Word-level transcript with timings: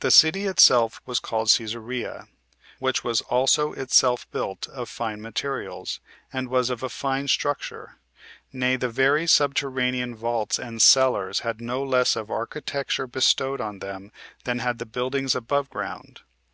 The 0.00 0.10
city 0.10 0.46
itself 0.46 1.02
was 1.04 1.20
called 1.20 1.48
Cæsarea, 1.48 2.26
which 2.78 3.04
was 3.04 3.20
also 3.20 3.74
itself 3.74 4.26
built 4.30 4.66
of 4.68 4.88
fine 4.88 5.20
materials, 5.20 6.00
and 6.32 6.48
was 6.48 6.70
of 6.70 6.82
a 6.82 6.88
fine 6.88 7.28
structure; 7.28 7.98
nay, 8.50 8.76
the 8.76 8.88
very 8.88 9.26
subterranean 9.26 10.14
vaults 10.16 10.58
and 10.58 10.80
cellars 10.80 11.40
had 11.40 11.60
no 11.60 11.82
less 11.82 12.16
of 12.16 12.30
architecture 12.30 13.06
bestowed 13.06 13.60
on 13.60 13.80
them 13.80 14.10
than 14.44 14.60
had 14.60 14.78
the 14.78 14.86
buildings 14.86 15.34
above 15.34 15.68
ground. 15.68 16.20